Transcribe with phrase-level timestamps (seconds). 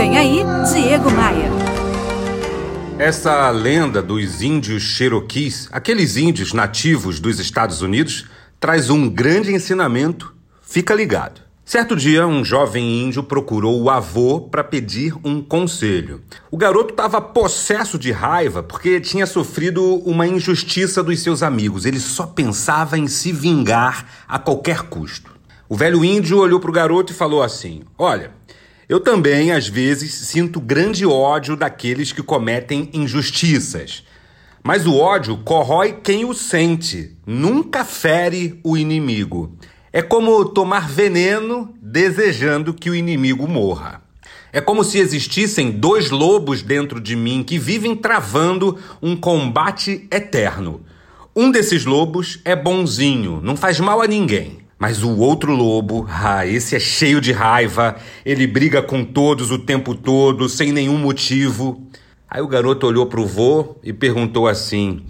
[0.00, 0.42] Vem aí,
[0.72, 1.50] Diego Maia.
[2.98, 8.24] Essa lenda dos índios Cherokees, aqueles índios nativos dos Estados Unidos,
[8.58, 10.34] traz um grande ensinamento.
[10.62, 11.42] Fica ligado.
[11.66, 16.22] Certo dia, um jovem índio procurou o avô para pedir um conselho.
[16.50, 21.84] O garoto estava possesso de raiva porque tinha sofrido uma injustiça dos seus amigos.
[21.84, 25.38] Ele só pensava em se vingar a qualquer custo.
[25.68, 28.32] O velho índio olhou para o garoto e falou assim: Olha,
[28.90, 34.02] eu também, às vezes, sinto grande ódio daqueles que cometem injustiças.
[34.64, 39.56] Mas o ódio corrói quem o sente, nunca fere o inimigo.
[39.92, 44.02] É como tomar veneno desejando que o inimigo morra.
[44.52, 50.80] É como se existissem dois lobos dentro de mim que vivem travando um combate eterno.
[51.36, 54.58] Um desses lobos é bonzinho, não faz mal a ninguém.
[54.80, 59.58] Mas o outro lobo, ah, esse é cheio de raiva, ele briga com todos o
[59.58, 61.86] tempo todo, sem nenhum motivo.
[62.26, 65.02] Aí o garoto olhou para o vô e perguntou assim: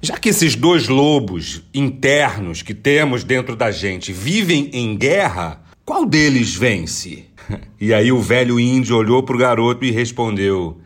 [0.00, 6.06] Já que esses dois lobos internos que temos dentro da gente vivem em guerra, qual
[6.06, 7.26] deles vence?
[7.80, 10.80] E aí o velho índio olhou para o garoto e respondeu: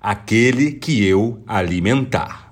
[0.00, 2.49] Aquele que eu alimentar.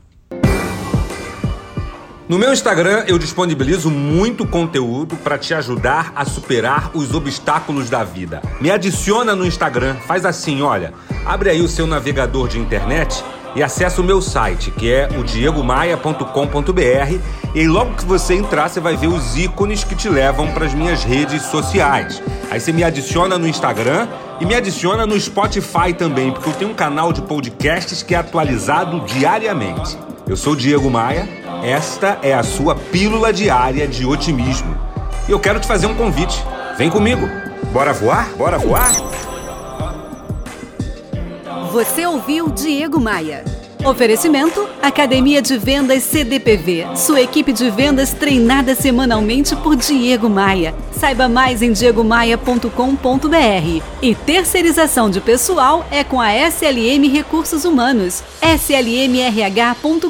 [2.28, 8.04] No meu Instagram eu disponibilizo muito conteúdo para te ajudar a superar os obstáculos da
[8.04, 8.42] vida.
[8.60, 10.92] Me adiciona no Instagram, faz assim, olha,
[11.24, 13.24] abre aí o seu navegador de internet
[13.56, 17.18] e acessa o meu site, que é o diegomaia.com.br,
[17.54, 20.74] e logo que você entrar, você vai ver os ícones que te levam para as
[20.74, 22.22] minhas redes sociais.
[22.50, 24.06] Aí você me adiciona no Instagram
[24.38, 28.18] e me adiciona no Spotify também, porque eu tenho um canal de podcasts que é
[28.18, 29.96] atualizado diariamente.
[30.26, 34.76] Eu sou o Diego Maia esta é a sua pílula diária de otimismo.
[35.28, 36.42] E eu quero te fazer um convite.
[36.76, 37.28] Vem comigo.
[37.72, 38.28] Bora voar?
[38.36, 38.92] Bora voar?
[41.72, 43.44] Você ouviu Diego Maia.
[43.84, 46.96] Oferecimento: Academia de Vendas CDPV.
[46.96, 50.74] Sua equipe de vendas treinada semanalmente por Diego Maia.
[50.92, 53.82] Saiba mais em diegomaia.com.br.
[54.02, 58.22] E terceirização de pessoal é com a SLM Recursos Humanos.
[58.42, 60.08] slmrh.com.br.